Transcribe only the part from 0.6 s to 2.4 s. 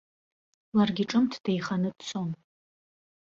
Ларгьы ҿымҭ деиханы дцон.